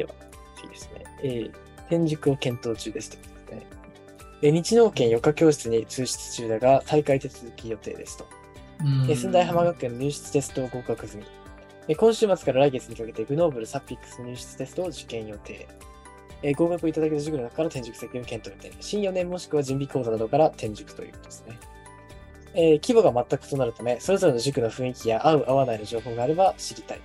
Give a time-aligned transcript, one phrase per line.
[0.00, 0.10] では、
[0.56, 1.04] 次ですね。
[1.22, 1.50] えー、
[1.88, 3.66] 転塾を検討中ですということですね。
[4.42, 8.26] え日農研余暇教室に通出中だが、大会手続き予定ですと。
[9.08, 11.24] え寸大浜学園の入試テストを合格済み。
[11.88, 15.68] え今週末から来月にかけてグノーブルサピックス入試テストを受験予定。
[16.42, 18.76] え合格いただけた塾の中から転塾先を検討予定。
[18.80, 21.58] 新4年もしくは準備講座などから転塾ということですね。
[22.54, 27.00] えー、規模が全く異なるため、それぞれの塾の雰囲気や合う合わないの情報があれば知りたい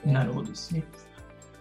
[0.00, 0.84] と、ね、なるほどですね。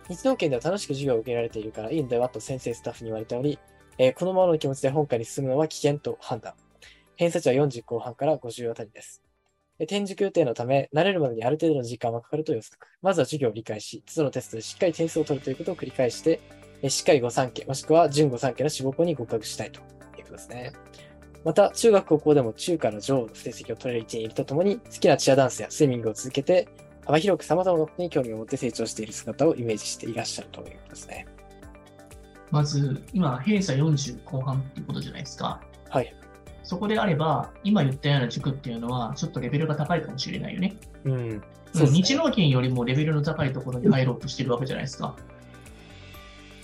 [0.10, 3.60] 日農研では楽しく授業を受けられているからいいのではと先生スタッフに言われており、
[3.98, 6.54] えー、このままの気持ちで本会に進むのは危険と判断。
[7.16, 9.22] 偏差値は40後半から50あたりです。
[9.82, 12.80] 転塾予定のため、慣れるまでにある程度の時間はかかると予測。
[13.02, 16.40] まずは授業を理解し、都度のテストでしっかり点数を取るということを繰り返して、
[16.88, 19.86] しっかり5三家、もしくは準5三家の志望校に合格したいという
[20.24, 20.74] ことですね。
[21.46, 26.68] また、中学高校でも中華の女王の成績を取れる位置にいるとともに、好きなチアダンスやスイミングを続けて、
[27.10, 31.26] 幅広く様々なことに興味を持って成長している姿をイメージしていらっしゃるということですね。
[32.52, 35.60] まず、今、偏差40後半っていうことじゃないですか。
[35.90, 36.16] はい。
[36.64, 40.76] そこであれば、今言ったような塾っていうのは、ちょっとレベルが高いかもしれないよね。
[41.04, 41.44] うん。
[41.74, 45.16] そう、ね、日農研よりもレベルの高いところに入ろうとしてるわけじゃないですか。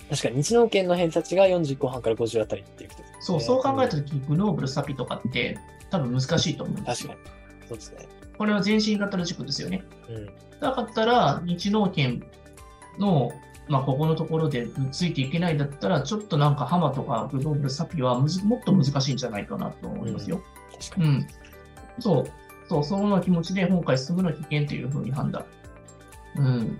[0.08, 5.58] 確かに日農研の偏差値が40後半から50あたりっていうことです、ね、そう、そう考えたとき、グノーブル、サピとかって
[5.90, 7.10] 多分難しいと思うんですよ。
[7.10, 7.68] 確かに。
[7.68, 8.08] そうですね。
[8.38, 9.84] これは全身型の塾ですよね。
[10.08, 10.26] うん。
[10.60, 12.22] だったら、日農研
[12.98, 13.32] の
[13.68, 20.40] まあ、ここのところでついていけないんだったら、ちょっとなんかハマとかグローブルサピはむずもっと難しいんじゃないかなと思いますよ。
[20.98, 21.02] うん。
[21.02, 21.26] うん。
[21.98, 22.24] そう。
[22.68, 25.44] そう、その気持ちで今回進むの危険というふうに判断。
[26.36, 26.78] うん。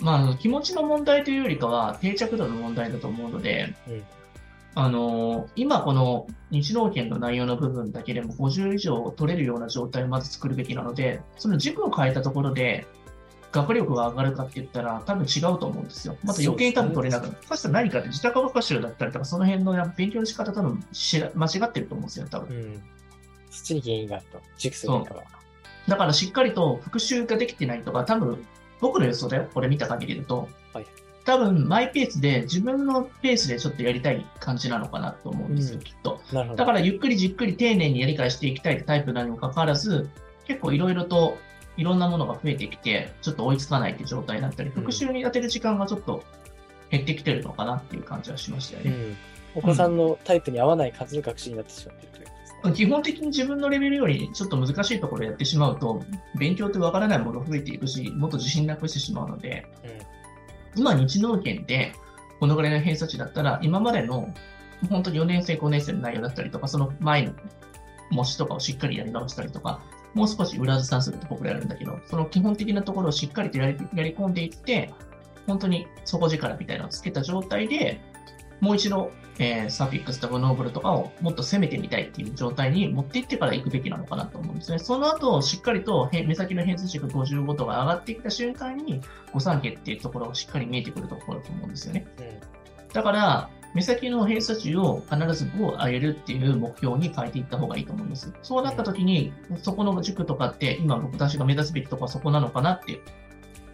[0.00, 4.02] まあ、気持ちの問題というよりかは定着度の問題だと思うので、うん、
[4.74, 12.86] あのー、今この日農研の内容の部分だけでも50以上取れるような状態をまず作るべきなので、その軸を変えたところで、
[13.52, 16.16] 学力が上がるかって言ったら、多分違うと思うんですよ。
[16.22, 17.36] また余計に多分取れなくなる。
[17.48, 22.56] そしたら何かって自宅学習だったりとか、その辺の勉強の仕方多分し間違ってると思うんですよ、多分。
[22.56, 22.82] うん。
[23.50, 24.40] そっちに原因があると。
[24.56, 25.02] 熟すら。
[25.88, 28.46] だからしっかりと復習ができてないとか、多分
[28.80, 30.48] 僕の予想だよ、これ見た限りでと。
[30.72, 30.86] はい。
[31.30, 36.20] 多分マイペースで自分のペースでちょっとやりたい感じなのかなと思うんですよ、うん、きっと。
[36.32, 40.10] だからゆっくりじっくり丁寧にやり返していきたいタイプなにもかかわらず、
[40.44, 41.38] 結構いろいろと
[41.76, 46.24] いろんなものが増えてきて、ちょっと追いつかないって状態になったり、復習に当てる時間がちょっと
[46.90, 48.90] 減ってきてるのかなっていう感じはしましたよね。
[48.90, 49.16] うん、
[49.54, 52.10] お子さんのタイプに合わない数の学習になってしまっている
[52.74, 56.02] 基本的に自分のレベルよりちょっと難しいところやってしまうと、
[56.38, 59.90] 勉強ってわからないもの増えていくし、もっと自信なくしてしまうので、うん、
[60.76, 61.92] 今、日農研で
[62.38, 64.32] このぐらいの偏差値だったら、今までの
[64.88, 67.32] 本当に4年生、5年生の内容だったりとか、その前の
[68.10, 69.80] 模試とかをしっかりやり直したりとか、
[70.14, 74.92] もう少し裏算すると僕らやるんだけど、その基本的なところをしっかりとやりやり込んでいって、
[75.46, 78.00] 本当に底力みたいなのをつけた状態で、
[78.60, 84.78] もう一度、えー、サフィックスとかノーブルとかをもっと攻めてみたいっていう状態に持っていってから行くべきなのかなと思うんですね。
[84.78, 89.00] その後、しっかりと目先の偏差値が55とか上がってきた瞬間に、
[89.32, 92.06] 誤算形っていうところがしっかり見えてくるところだと思うんですよね。
[92.18, 98.32] うん、だから、目先の偏差値を必ず5を上げるっていう目標に変えていった方がいいと思います。
[98.42, 99.32] そうなった時に、
[99.62, 103.00] そこの塾とかって、今僕たちが目指すべきとこはそこなのかなって、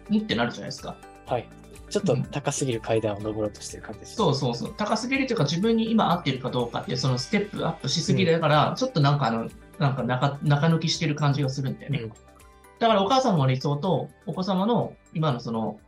[0.09, 0.95] にってなるじゃないですか。
[1.25, 1.49] はい。
[1.89, 4.73] ちょっと高すぎる階段を登ろうとしてる感じです、うん、そうそうそう。
[4.75, 9.49] 高すぎるというか自分に今合ってるかどうかってそのステップアップしすぎだから、うん、ちょっとなんかあの、
[9.79, 11.99] なんか中中抜きしてる感じがするんだよね。
[11.99, 15.79] うん、だからお母様の理想とお子様の今のその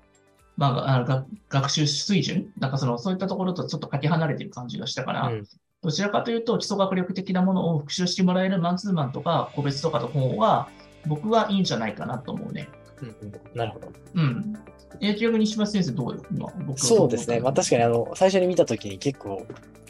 [0.59, 5.47] まあ、あの学習水準なんかその、そういったところとちょっとかけ離れてる感じがしたから、うん、
[5.81, 10.67] どちらかというと、基礎学力的なものを復習してもらえるマンツーマンとか個別とかの方が、
[11.07, 12.67] 僕はいいんじゃないかなと思うね。
[13.01, 13.93] うんうん、なるほど。
[14.15, 14.53] うん。
[15.01, 16.23] え、逆に島先生どうよ？
[16.31, 17.39] 今僕そうですね。
[17.39, 19.45] まあ確かにあの、最初に見たときに結構、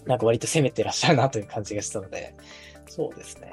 [0.06, 2.36] なんか割と攻めてらっしゃるなという感じがしたので、
[2.88, 3.52] そうですね。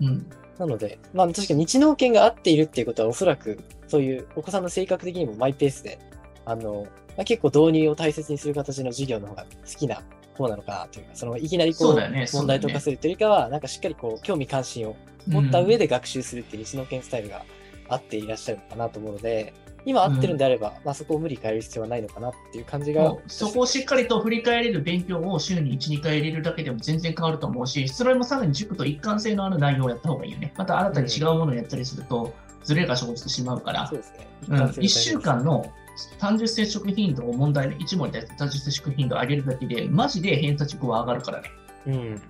[0.00, 0.26] うん。
[0.58, 5.98] なので、まあ確かに日農研が合っているっていうことはおそらく、そういうお子さんの性格的にもマイペースで
[6.44, 6.86] あの、
[7.16, 10.02] まあ、結構導入を大切にする形の授業の方が好きな
[10.36, 14.96] 方なのかなというか、そのいきなりこう、ね、問題とかするというよりかは、なんかしっかりこう、興味関心を
[15.26, 17.44] 持った上で学習するっていう西野研スタイルが
[17.88, 19.52] 合っていらっしゃるのかなと思うので、
[19.84, 23.16] 今合ってるんであれば、うん、まあ、そこを無理変える必要はないのかなっていう感じが。
[23.26, 30.52] そこをしっかりと振り返れる勉強を週に1、2回入れるだけでも全然変わると思うし、それもさらに塾と一貫性のある内容をやった方がいいよね。
[30.56, 32.34] また新たに違うものをやったりすると、
[32.64, 34.26] ずれが生じてしまうから、そうですね。
[34.48, 35.72] うん、1週間の
[36.18, 41.50] 単純接触頻度を問題の1問に対して単純接触頻度を上げるだけで、マジで偏差値5は上がるからね。
[41.86, 42.22] うん。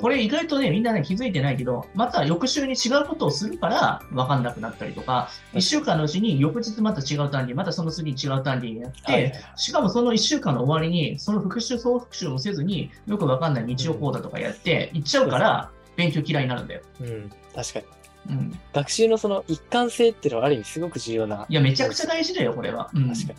[0.00, 16.82] これ意外とね、みんなね、気づいてないけど、また翌週に違うことをするから分かんなくなったりとか、1週間のうちに翌日また違う単位、またその次に違う単位やって、はい、しかもその1週間の終わりに、その復習、総復習もせずに、よく分かんない日曜講座とかやって、行っちゃうから、勉強嫌いになるんだよ。
[17.00, 17.84] うん、確かに。
[18.30, 21.46] うん、学習のその一貫性っていうのはある意味すごく重要な。
[21.48, 22.90] いや、めちゃくちゃ大事だよ、これは。
[22.94, 23.38] うん、確かに。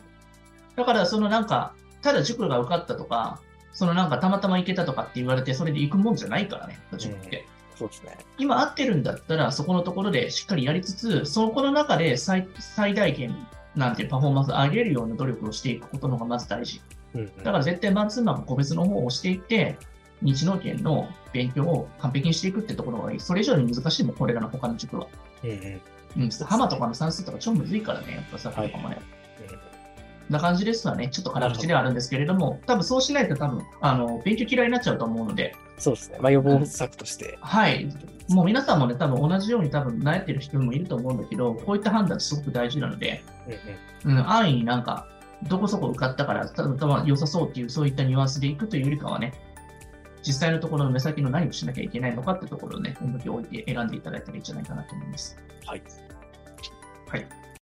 [0.75, 3.39] だから、そのなんか、ただ塾が受かったとか、
[3.73, 7.45] そのなんかたまたま行けたとかって言われて、それで行くもんじゃないからね、塾って。
[7.75, 8.17] そうですね。
[8.37, 13.35] 今合ってるんだったら、そこのところでしっかりやりつつ、そこの中で最最大限
[13.75, 16.81] なんてパフォーマンス上げるような努力をしていくことのがまず大事。
[17.15, 19.77] うんうん、だから絶対マンツーマン個別の方をしていって、
[20.21, 23.19] 日農研の勉強を完璧にしていくってところがいい。
[23.19, 25.07] それ以上に難しいもん、これらの他の塾は。
[25.43, 26.29] うん、うん、うん。
[26.29, 28.95] 浜とかの算数とか超むずいからね、やっぱさ、とかもね。
[28.95, 29.03] はい
[30.33, 31.07] な感じですわね。
[31.09, 35.55] ちょっと辛口ではあるんですけれども、多分そうしないと多分、あの、勉強嫌いになっちゃうと思うので。
[35.77, 36.17] そうですね。
[36.19, 37.87] まあ予防策として、うん、はい。
[38.29, 43.23] もう皆さんもね、多分同じように多分悩ってる人もいると思うんだけど、こういった判断すごく大事なので、
[44.03, 45.07] うん、うん、安易になんか、
[45.47, 49.33] どこそこ受かったから、た分良さそうっていう、そういったニュアンスでいくというよりかはね、
[50.25, 55.37] 実際のところの目先の何をしなきゃいけないのかってところをね、重きを置いて選んでいただいたらいいんじゃないかなと思います。
[55.65, 55.83] はい。
[57.09, 57.27] はい。